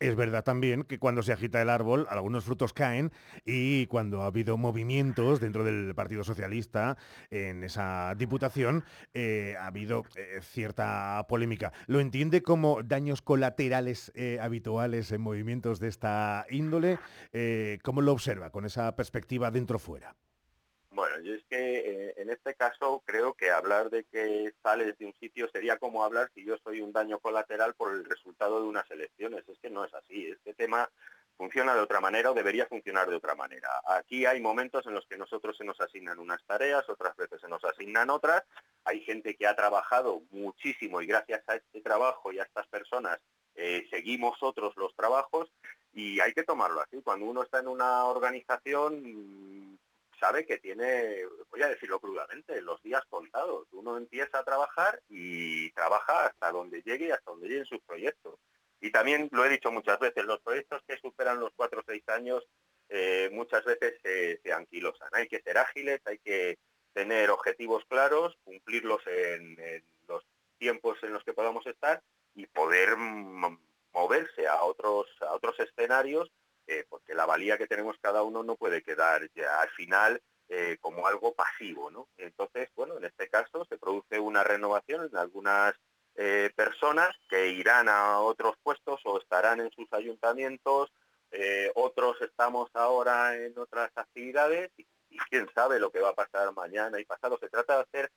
Es 0.00 0.14
verdad 0.14 0.44
también 0.44 0.84
que 0.84 1.00
cuando 1.00 1.22
se 1.24 1.32
agita 1.32 1.60
el 1.60 1.68
árbol, 1.68 2.06
algunos 2.08 2.44
frutos 2.44 2.72
caen 2.72 3.10
y 3.44 3.86
cuando 3.86 4.22
ha 4.22 4.26
habido 4.26 4.56
movimientos 4.56 5.40
dentro 5.40 5.64
del 5.64 5.92
Partido 5.96 6.22
Socialista 6.22 6.96
en 7.30 7.64
esa 7.64 8.14
diputación, 8.16 8.84
eh, 9.12 9.56
ha 9.58 9.66
habido 9.66 10.04
eh, 10.14 10.38
cierta 10.40 11.26
polémica. 11.28 11.72
¿Lo 11.88 11.98
entiende 11.98 12.42
como 12.42 12.84
daños 12.84 13.22
colaterales 13.22 14.12
eh, 14.14 14.38
habituales 14.40 15.10
en 15.10 15.20
movimientos 15.20 15.80
de 15.80 15.88
esta 15.88 16.46
índole? 16.48 16.98
¿Cómo 17.82 18.00
lo 18.00 18.12
observa 18.12 18.50
con 18.50 18.66
esa 18.66 18.94
perspectiva 18.94 19.50
dentro-fuera? 19.50 20.14
Bueno, 20.98 21.20
yo 21.20 21.34
es 21.34 21.44
que 21.48 21.58
eh, 21.58 22.14
en 22.16 22.28
este 22.28 22.56
caso 22.56 23.04
creo 23.06 23.32
que 23.32 23.52
hablar 23.52 23.88
de 23.88 24.02
que 24.02 24.52
sales 24.64 24.98
de 24.98 25.06
un 25.06 25.14
sitio 25.20 25.48
sería 25.52 25.76
como 25.76 26.02
hablar 26.02 26.28
si 26.34 26.44
yo 26.44 26.58
soy 26.58 26.80
un 26.80 26.92
daño 26.92 27.20
colateral 27.20 27.74
por 27.74 27.92
el 27.92 28.04
resultado 28.04 28.60
de 28.60 28.66
unas 28.66 28.90
elecciones. 28.90 29.48
Es 29.48 29.60
que 29.60 29.70
no 29.70 29.84
es 29.84 29.94
así. 29.94 30.26
Este 30.26 30.54
tema 30.54 30.90
funciona 31.36 31.76
de 31.76 31.82
otra 31.82 32.00
manera 32.00 32.32
o 32.32 32.34
debería 32.34 32.66
funcionar 32.66 33.08
de 33.08 33.14
otra 33.14 33.36
manera. 33.36 33.68
Aquí 33.86 34.26
hay 34.26 34.40
momentos 34.40 34.84
en 34.88 34.94
los 34.94 35.06
que 35.06 35.16
nosotros 35.16 35.56
se 35.56 35.62
nos 35.62 35.80
asignan 35.80 36.18
unas 36.18 36.42
tareas, 36.44 36.88
otras 36.88 37.14
veces 37.14 37.40
se 37.40 37.48
nos 37.48 37.64
asignan 37.64 38.10
otras. 38.10 38.42
Hay 38.82 39.00
gente 39.02 39.36
que 39.36 39.46
ha 39.46 39.54
trabajado 39.54 40.22
muchísimo 40.32 41.00
y 41.00 41.06
gracias 41.06 41.44
a 41.46 41.54
este 41.54 41.80
trabajo 41.80 42.32
y 42.32 42.40
a 42.40 42.42
estas 42.42 42.66
personas 42.66 43.20
eh, 43.54 43.86
seguimos 43.88 44.36
otros 44.42 44.76
los 44.76 44.92
trabajos 44.96 45.48
y 45.92 46.18
hay 46.18 46.32
que 46.32 46.42
tomarlo 46.42 46.80
así. 46.80 47.00
Cuando 47.02 47.26
uno 47.26 47.44
está 47.44 47.60
en 47.60 47.68
una 47.68 48.06
organización 48.06 49.78
sabe 50.18 50.46
que 50.46 50.58
tiene, 50.58 51.22
voy 51.50 51.62
a 51.62 51.68
decirlo 51.68 52.00
crudamente, 52.00 52.60
los 52.62 52.82
días 52.82 53.02
contados. 53.08 53.66
Uno 53.72 53.96
empieza 53.96 54.38
a 54.38 54.44
trabajar 54.44 55.00
y 55.08 55.70
trabaja 55.72 56.26
hasta 56.26 56.52
donde 56.52 56.82
llegue 56.82 57.08
y 57.08 57.10
hasta 57.10 57.30
donde 57.30 57.48
lleguen 57.48 57.64
sus 57.66 57.80
proyectos. 57.82 58.38
Y 58.80 58.90
también 58.90 59.28
lo 59.32 59.44
he 59.44 59.48
dicho 59.48 59.70
muchas 59.70 59.98
veces, 59.98 60.24
los 60.24 60.40
proyectos 60.40 60.82
que 60.86 60.96
superan 60.98 61.40
los 61.40 61.52
cuatro 61.56 61.80
o 61.80 61.84
seis 61.86 62.02
años 62.08 62.46
eh, 62.88 63.28
muchas 63.32 63.64
veces 63.64 63.94
se, 64.02 64.52
anquilosan. 64.52 65.08
Hay 65.12 65.28
que 65.28 65.40
ser 65.42 65.58
ágiles, 65.58 66.00
hay 66.06 66.18
que 66.18 66.58
tener 66.92 67.30
objetivos 67.30 67.84
claros, 67.86 68.36
cumplirlos 68.44 69.02
en, 69.06 69.56
los 70.06 70.24
tiempos 70.58 70.98
en 71.02 71.12
los 71.12 71.22
que 71.24 71.34
podamos 71.34 71.66
estar 71.66 72.02
y 72.34 72.46
poder 72.46 72.96
moverse 72.96 74.46
a 74.46 74.62
otros, 74.62 75.06
a 75.20 75.32
otros 75.34 75.58
escenarios 75.60 76.30
eh, 76.70 76.84
porque 76.86 77.14
la 77.14 77.24
valía 77.24 77.56
que 77.56 77.66
tenemos 77.66 77.96
cada 77.98 78.22
uno 78.22 78.42
no 78.42 78.54
puede 78.54 78.82
quedar 78.82 79.26
ya 79.34 79.62
al 79.62 79.70
final 79.70 80.20
eh, 80.50 80.76
como 80.82 81.06
algo 81.06 81.32
pasivo. 81.32 81.90
Entonces, 82.18 82.68
bueno, 82.76 82.98
en 82.98 83.06
este 83.06 83.30
caso 83.30 83.64
se 83.70 83.78
produce 83.78 84.20
una 84.20 84.44
renovación 84.44 85.08
en 85.10 85.16
algunas 85.16 85.74
eh, 86.14 86.50
personas 86.54 87.08
que 87.30 87.48
irán 87.48 87.88
a 87.88 88.20
otros 88.20 88.54
puestos 88.62 89.00
o 89.04 89.18
estarán 89.18 89.60
en 89.60 89.70
sus 89.70 89.90
ayuntamientos, 89.92 90.92
otros 91.74 92.20
estamos 92.20 92.70
ahora 92.74 93.36
en 93.36 93.58
otras 93.58 93.90
actividades 93.94 94.70
y 94.76 95.18
quién 95.30 95.48
sabe 95.54 95.78
lo 95.78 95.90
que 95.90 96.00
va 96.00 96.10
a 96.10 96.14
pasar 96.14 96.52
mañana 96.52 97.00
y 97.00 97.04
pasado. 97.06 97.38
Se 97.38 97.48
trata 97.48 97.76
de 97.76 97.82
hacer 97.82 98.10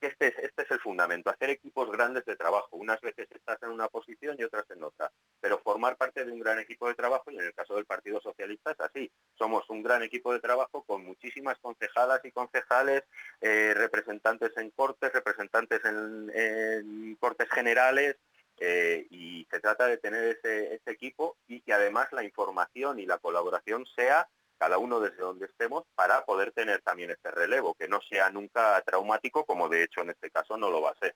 este 0.00 0.28
es, 0.28 0.38
este 0.38 0.62
es 0.62 0.70
el 0.70 0.80
fundamento, 0.80 1.30
hacer 1.30 1.50
equipos 1.50 1.90
grandes 1.90 2.24
de 2.24 2.36
trabajo. 2.36 2.76
Unas 2.76 3.00
veces 3.00 3.26
estás 3.30 3.62
en 3.62 3.70
una 3.70 3.88
posición 3.88 4.36
y 4.38 4.44
otras 4.44 4.64
en 4.70 4.82
otra, 4.82 5.10
pero 5.40 5.58
formar 5.58 5.96
parte 5.96 6.24
de 6.24 6.32
un 6.32 6.40
gran 6.40 6.58
equipo 6.58 6.88
de 6.88 6.94
trabajo, 6.94 7.30
y 7.30 7.36
en 7.36 7.44
el 7.44 7.54
caso 7.54 7.74
del 7.74 7.86
Partido 7.86 8.20
Socialista 8.20 8.72
es 8.72 8.80
así. 8.80 9.10
Somos 9.36 9.68
un 9.70 9.82
gran 9.82 10.02
equipo 10.02 10.32
de 10.32 10.40
trabajo 10.40 10.82
con 10.84 11.04
muchísimas 11.04 11.58
concejadas 11.58 12.24
y 12.24 12.32
concejales, 12.32 13.04
eh, 13.40 13.74
representantes 13.74 14.56
en 14.56 14.70
cortes, 14.70 15.12
representantes 15.12 15.80
en, 15.84 17.16
cortes 17.20 17.48
generales, 17.50 18.16
eh, 18.58 19.06
y 19.10 19.46
se 19.50 19.58
trata 19.58 19.86
de 19.86 19.98
tener 19.98 20.38
ese 20.42 20.80
equipo 20.86 21.36
y 21.48 21.60
que 21.60 21.72
además 21.72 22.06
la 22.12 22.22
información 22.22 23.00
y 23.00 23.06
la 23.06 23.18
colaboración 23.18 23.84
sea 23.96 24.28
cada 24.58 24.78
uno 24.78 25.00
desde 25.00 25.18
donde 25.18 25.46
estemos, 25.46 25.84
para 25.94 26.24
poder 26.24 26.52
tener 26.52 26.82
también 26.82 27.10
este 27.10 27.30
relevo, 27.30 27.74
que 27.74 27.88
no 27.88 28.00
sea 28.00 28.30
nunca 28.30 28.82
traumático, 28.86 29.44
como 29.44 29.68
de 29.68 29.84
hecho 29.84 30.02
en 30.02 30.10
este 30.10 30.30
caso 30.30 30.56
no 30.56 30.70
lo 30.70 30.82
va 30.82 30.90
a 30.90 30.98
ser. 30.98 31.14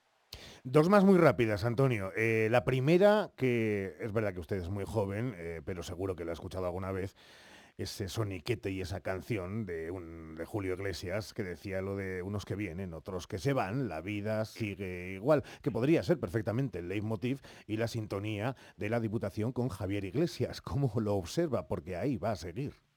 Dos 0.64 0.88
más 0.88 1.04
muy 1.04 1.18
rápidas, 1.18 1.64
Antonio. 1.64 2.12
Eh, 2.16 2.49
la 2.50 2.64
primera, 2.64 3.30
que 3.37 3.97
es 4.00 4.12
verdad 4.12 4.35
que 4.35 4.40
usted 4.40 4.57
es 4.57 4.68
muy 4.68 4.85
joven, 4.85 5.35
eh, 5.37 5.62
pero 5.64 5.83
seguro 5.83 6.16
que 6.16 6.25
lo 6.25 6.30
ha 6.30 6.35
escuchado 6.35 6.66
alguna 6.66 6.92
vez, 6.92 7.16
ese 7.78 8.09
soniquete 8.09 8.73
y 8.73 8.80
esa 8.80 9.00
canción 9.00 9.64
de, 9.64 9.92
un, 9.92 10.35
de 10.35 10.45
Julio 10.45 10.75
Iglesias 10.75 11.33
que 11.33 11.45
decía 11.45 11.80
lo 11.80 11.95
de 11.97 12.23
unos 12.23 12.45
que 12.45 12.57
vienen, 12.57 12.92
otros 12.92 13.28
que 13.28 13.38
se 13.38 13.52
van, 13.52 13.88
la 13.88 14.00
vida 14.00 14.45
sigue 14.45 15.12
igual, 15.12 15.45
que 15.62 15.71
podría 15.71 16.02
ser 16.02 16.18
perfectamente 16.18 16.80
el 16.80 16.88
leitmotiv 16.88 17.40
y 17.68 17.76
la 17.76 17.87
sintonía 17.87 18.57
de 18.76 18.90
la 18.90 18.99
Diputación 18.99 19.52
con 19.52 19.68
Javier 19.68 20.04
Iglesias. 20.04 20.61
¿Cómo 20.61 20.92
lo 21.00 21.14
observa? 21.14 21.68
Porque 21.68 21.97
ahí 21.97 22.16
va 22.16 22.33
a 22.33 22.37
seguir 22.37 22.88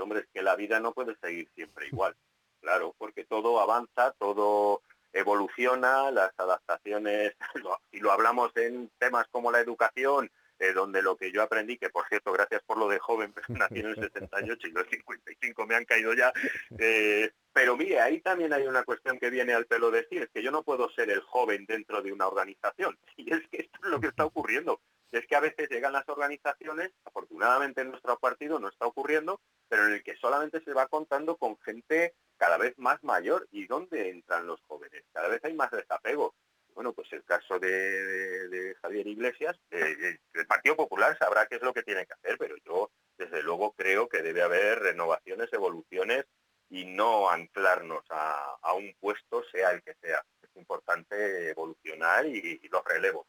hombre, 0.00 0.20
es 0.20 0.26
que 0.32 0.42
la 0.42 0.56
vida 0.56 0.80
no 0.80 0.92
puede 0.92 1.16
seguir 1.22 1.48
siempre 1.54 1.86
igual, 1.86 2.16
claro, 2.60 2.94
porque 2.98 3.24
todo 3.24 3.60
avanza, 3.60 4.12
todo 4.18 4.82
evoluciona, 5.12 6.10
las 6.10 6.32
adaptaciones, 6.36 7.34
y 7.92 8.00
lo 8.00 8.12
hablamos 8.12 8.56
en 8.56 8.90
temas 8.98 9.26
como 9.30 9.50
la 9.50 9.60
educación, 9.60 10.30
eh, 10.60 10.74
donde 10.74 11.00
lo 11.00 11.16
que 11.16 11.32
yo 11.32 11.42
aprendí, 11.42 11.78
que 11.78 11.88
por 11.88 12.06
cierto, 12.08 12.32
gracias 12.32 12.62
por 12.66 12.76
lo 12.76 12.86
de 12.86 12.98
joven, 12.98 13.32
pero 13.32 13.46
nací 13.48 13.80
en 13.80 13.86
el 13.86 13.96
68 14.12 14.68
y 14.68 14.72
los 14.72 14.86
55 14.88 15.66
me 15.66 15.74
han 15.74 15.86
caído 15.86 16.12
ya, 16.12 16.32
eh, 16.78 17.30
pero 17.52 17.76
mire, 17.78 17.98
ahí 17.98 18.20
también 18.20 18.52
hay 18.52 18.66
una 18.66 18.84
cuestión 18.84 19.18
que 19.18 19.30
viene 19.30 19.54
al 19.54 19.64
pelo 19.64 19.90
decir, 19.90 20.22
es 20.22 20.28
que 20.28 20.42
yo 20.42 20.50
no 20.50 20.62
puedo 20.62 20.90
ser 20.90 21.10
el 21.10 21.20
joven 21.22 21.64
dentro 21.66 22.02
de 22.02 22.12
una 22.12 22.28
organización, 22.28 22.98
y 23.16 23.32
es 23.32 23.40
que 23.48 23.62
esto 23.62 23.78
es 23.82 23.90
lo 23.90 24.00
que 24.00 24.08
está 24.08 24.26
ocurriendo, 24.26 24.80
es 25.12 25.26
que 25.26 25.36
a 25.36 25.40
veces 25.40 25.68
llegan 25.68 25.92
las 25.92 26.08
organizaciones, 26.08 26.92
afortunadamente 27.04 27.80
en 27.80 27.90
nuestro 27.90 28.18
partido 28.18 28.58
no 28.58 28.68
está 28.68 28.86
ocurriendo, 28.86 29.40
pero 29.68 29.86
en 29.86 29.94
el 29.94 30.02
que 30.02 30.16
solamente 30.16 30.62
se 30.62 30.72
va 30.72 30.86
contando 30.86 31.36
con 31.36 31.58
gente 31.58 32.14
cada 32.36 32.58
vez 32.58 32.78
más 32.78 33.02
mayor. 33.02 33.48
¿Y 33.50 33.66
dónde 33.66 34.10
entran 34.10 34.46
los 34.46 34.60
jóvenes? 34.62 35.04
Cada 35.12 35.28
vez 35.28 35.44
hay 35.44 35.54
más 35.54 35.70
desapego. 35.70 36.34
Bueno, 36.74 36.92
pues 36.92 37.12
el 37.12 37.24
caso 37.24 37.58
de, 37.58 38.76
Javier 38.80 39.06
Iglesias, 39.08 39.58
el 39.70 40.46
Partido 40.46 40.76
Popular 40.76 41.18
sabrá 41.18 41.46
qué 41.46 41.56
es 41.56 41.62
lo 41.62 41.74
que 41.74 41.82
tiene 41.82 42.06
que 42.06 42.14
hacer, 42.14 42.38
pero 42.38 42.56
yo 42.64 42.90
desde 43.18 43.42
luego 43.42 43.72
creo 43.72 44.08
que 44.08 44.22
debe 44.22 44.42
haber 44.42 44.78
renovaciones, 44.78 45.52
evoluciones 45.52 46.24
y 46.70 46.84
no 46.84 47.28
anclarnos 47.28 48.04
a, 48.10 48.72
un 48.74 48.94
puesto, 49.00 49.42
sea 49.50 49.72
el 49.72 49.82
que 49.82 49.94
sea. 50.00 50.24
Es 50.40 50.50
importante 50.54 51.50
evolucionar 51.50 52.24
y 52.26 52.60
los 52.70 52.84
relevos. 52.84 53.26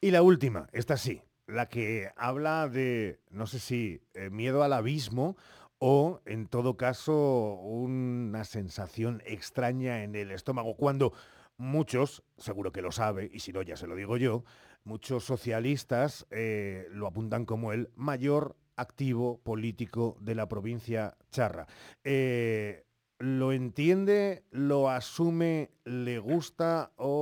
Y 0.00 0.12
la 0.12 0.22
última, 0.22 0.68
esta 0.72 0.96
sí, 0.96 1.22
la 1.48 1.68
que 1.68 2.12
habla 2.14 2.68
de, 2.68 3.18
no 3.30 3.48
sé 3.48 3.58
si, 3.58 4.00
eh, 4.14 4.30
miedo 4.30 4.62
al 4.62 4.72
abismo 4.72 5.36
o 5.80 6.20
en 6.24 6.46
todo 6.46 6.76
caso 6.76 7.54
una 7.54 8.44
sensación 8.44 9.22
extraña 9.26 10.04
en 10.04 10.14
el 10.14 10.30
estómago 10.30 10.76
cuando 10.76 11.12
muchos, 11.56 12.22
seguro 12.36 12.70
que 12.70 12.80
lo 12.80 12.92
sabe, 12.92 13.28
y 13.32 13.40
si 13.40 13.52
no 13.52 13.62
ya 13.62 13.76
se 13.76 13.88
lo 13.88 13.96
digo 13.96 14.16
yo, 14.16 14.44
muchos 14.84 15.24
socialistas 15.24 16.28
eh, 16.30 16.86
lo 16.92 17.08
apuntan 17.08 17.44
como 17.44 17.72
el 17.72 17.90
mayor 17.96 18.56
activo 18.76 19.40
político 19.42 20.16
de 20.20 20.36
la 20.36 20.48
provincia 20.48 21.16
charra. 21.32 21.66
Eh, 22.04 22.84
¿Lo 23.18 23.52
entiende, 23.52 24.44
lo 24.52 24.88
asume, 24.90 25.72
le 25.84 26.20
gusta 26.20 26.92
o 26.94 27.17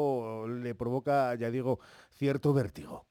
le 0.46 0.74
provoca, 0.74 1.34
ya 1.34 1.50
digo, 1.50 1.80
cierto 2.10 2.52
vértigo? 2.52 3.06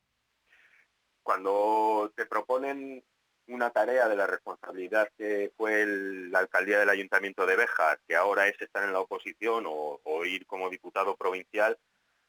Cuando 1.24 2.12
te 2.16 2.26
proponen 2.26 3.04
una 3.48 3.70
tarea 3.70 4.08
de 4.08 4.16
la 4.16 4.28
responsabilidad 4.28 5.10
que 5.18 5.52
fue 5.56 5.86
la 5.86 6.40
alcaldía 6.40 6.80
del 6.80 6.90
Ayuntamiento 6.90 7.46
de 7.46 7.56
Bejas, 7.56 8.00
que 8.08 8.16
ahora 8.16 8.48
es 8.48 8.60
estar 8.60 8.84
en 8.84 8.94
la 8.94 9.00
oposición 9.00 9.66
o, 9.68 10.26
ir 10.26 10.46
como 10.46 10.70
diputado 10.70 11.16
provincial, 11.16 11.78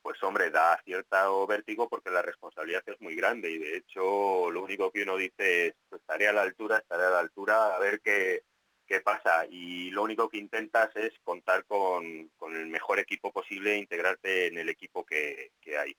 pues 0.03 0.23
hombre, 0.23 0.51
da 0.51 0.81
cierto 0.85 1.47
vértigo 1.47 1.89
porque 1.89 2.11
la 2.11 2.23
responsabilidad 2.23 2.83
es 2.87 3.01
muy 3.01 3.17
grande 3.17 3.51
y 3.51 3.59
de 3.59 3.77
hecho 3.79 4.51
lo 4.51 4.63
único 4.63 4.91
que 4.91 5.03
uno 5.03 5.17
dice 5.17 5.69
es, 5.69 5.75
pues, 5.89 6.01
estaré 6.01 6.29
a 6.29 6.33
la 6.33 6.43
altura, 6.43 6.79
estaré 6.79 7.05
a 7.05 7.11
la 7.11 7.21
altura, 7.21 7.75
a 7.75 7.79
ver 7.79 8.01
qué, 8.01 8.43
qué 8.87 9.01
pasa. 9.01 9.47
Y 9.51 9.91
lo 9.91 10.03
único 10.03 10.29
que 10.29 10.39
intentas 10.39 10.95
es 10.97 11.13
contar 11.25 11.65
con, 11.65 12.31
el 12.55 12.67
mejor 12.67 12.99
equipo 12.99 13.33
posible 13.33 13.75
e 13.75 13.79
integrarte 13.79 14.47
en 14.47 14.59
el 14.59 14.69
equipo 14.69 15.05
que 15.05 15.51
hay. 15.79 15.97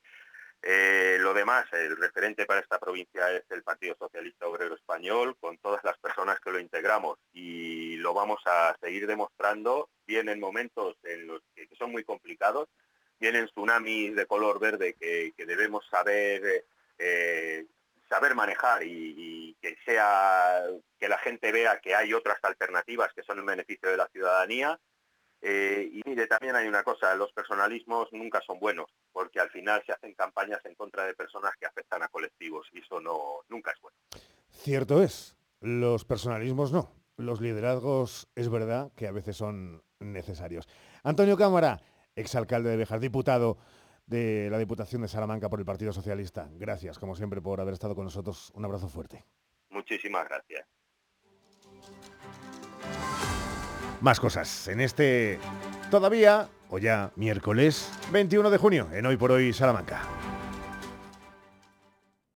Eh, 0.62 1.18
lo 1.20 1.34
demás, 1.34 1.66
el 1.72 1.96
referente 1.98 2.46
para 2.46 2.60
esta 2.60 2.80
provincia 2.80 3.32
es 3.32 3.44
el 3.52 3.64
Partido 3.64 3.96
Socialista 3.98 4.48
Obrero 4.48 4.76
Español, 4.76 5.38
con 5.40 5.58
todas 5.60 5.84
las 5.84 5.98
personas 5.98 6.40
que 6.40 6.52
lo 6.52 6.60
integramos 6.60 7.20
y 7.32 7.96
lo 7.98 8.14
vamos 8.14 8.42
a 8.46 8.76
seguir 8.82 9.08
demostrando, 9.08 9.90
vienen 10.06 10.40
momentos 10.40 10.98
en 11.04 11.28
los 11.28 11.42
que, 11.56 11.70
son 11.78 11.92
muy 11.92 12.04
complicados, 12.04 12.70
vienen 13.20 13.48
tsunamis 13.48 14.16
de 14.16 14.26
color 14.26 14.60
verde 14.60 14.96
que, 15.00 15.34
debemos 15.38 15.86
saber 15.90 16.66
eh, 16.98 17.66
saber 18.10 18.36
manejar 18.36 18.84
y, 18.84 19.56
que 19.62 19.76
sea 19.86 20.64
que 21.00 21.10
la 21.10 21.18
gente 21.18 21.52
vea 21.52 21.80
que 21.80 21.96
hay 21.96 22.14
otras 22.14 22.38
alternativas 22.44 23.12
que 23.14 23.24
son 23.24 23.40
en 23.40 23.46
beneficio 23.46 23.90
de 23.90 23.98
la 23.98 24.08
ciudadanía 24.08 24.80
eh, 25.42 25.90
y 25.92 26.02
mire, 26.06 26.28
también 26.28 26.56
hay 26.56 26.68
una 26.68 26.84
cosa, 26.84 27.16
los 27.16 27.32
personalismos 27.32 28.08
nunca 28.12 28.42
son 28.46 28.60
buenos, 28.60 28.88
porque 29.12 29.40
al 29.40 29.50
final 29.50 29.84
se 29.86 29.92
hacen 29.92 30.14
campañas 30.14 30.60
en 30.66 30.76
contra 30.76 31.06
de 31.06 31.14
personas 31.14 31.52
que 31.60 31.68
afectan 31.68 32.02
a 32.02 32.08
colectivos 32.08 32.68
y 32.74 32.80
eso 32.80 33.00
no, 33.00 33.42
nunca 33.48 33.72
es 33.72 33.80
bueno. 33.80 33.98
Cierto 34.50 35.04
es, 35.04 35.36
los 35.62 36.06
personalismos 36.06 36.72
no, 36.72 36.92
los 37.18 37.40
liderazgos 37.40 38.28
es 38.36 38.50
verdad 38.50 38.92
que 38.96 39.08
a 39.08 39.12
veces 39.12 39.38
son 39.38 39.84
necesarios. 40.00 40.68
Antonio 41.04 41.38
Cámara, 41.38 41.82
exalcalde 42.16 42.72
de 42.72 42.78
Bejar, 42.78 43.00
diputado 43.00 43.58
de 44.08 44.50
la 44.50 44.58
Diputación 44.58 45.02
de 45.02 45.08
Salamanca 45.08 45.50
por 45.50 45.60
el 45.60 45.66
Partido 45.66 45.94
Socialista. 45.94 46.50
Gracias, 46.54 46.98
como 46.98 47.16
siempre, 47.16 47.42
por 47.42 47.62
haber 47.62 47.74
estado 47.74 47.94
con 47.96 48.06
nosotros. 48.06 48.52
Un 48.56 48.66
abrazo 48.66 48.90
fuerte. 48.90 49.24
Muchísimas 49.70 50.28
gracias. 50.28 50.66
Más 54.02 54.20
cosas 54.20 54.68
en 54.68 54.80
este 54.80 55.40
todavía, 55.90 56.50
o 56.70 56.78
ya 56.78 57.12
miércoles 57.16 57.92
21 58.12 58.50
de 58.50 58.58
junio, 58.58 58.88
en 58.94 59.06
Hoy 59.06 59.18
por 59.18 59.32
Hoy 59.32 59.54
Salamanca. 59.54 60.02